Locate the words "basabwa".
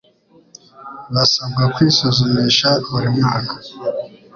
1.13-1.63